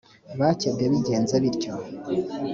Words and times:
bakebwe 0.39 0.83
bigenze 0.93 1.35
bityo 1.43 1.73